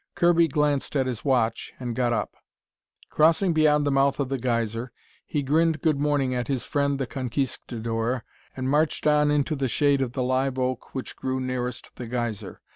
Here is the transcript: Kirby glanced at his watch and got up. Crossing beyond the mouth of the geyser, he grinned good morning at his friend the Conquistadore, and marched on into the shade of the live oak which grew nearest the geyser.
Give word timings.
Kirby 0.15 0.47
glanced 0.47 0.95
at 0.95 1.05
his 1.05 1.23
watch 1.23 1.73
and 1.79 1.95
got 1.95 2.11
up. 2.11 2.35
Crossing 3.11 3.53
beyond 3.53 3.85
the 3.85 3.91
mouth 3.91 4.19
of 4.19 4.29
the 4.29 4.39
geyser, 4.39 4.91
he 5.27 5.43
grinned 5.43 5.79
good 5.83 5.99
morning 5.99 6.33
at 6.33 6.47
his 6.47 6.63
friend 6.65 6.97
the 6.97 7.05
Conquistadore, 7.05 8.23
and 8.57 8.67
marched 8.67 9.05
on 9.05 9.29
into 9.29 9.55
the 9.55 9.67
shade 9.67 10.01
of 10.01 10.13
the 10.13 10.23
live 10.23 10.57
oak 10.57 10.95
which 10.95 11.15
grew 11.15 11.39
nearest 11.39 11.91
the 11.97 12.07
geyser. 12.07 12.61